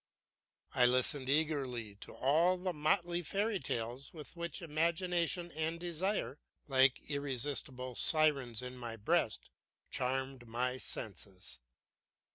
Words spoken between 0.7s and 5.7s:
I listened eagerly to all the motley fairy tales with which imagination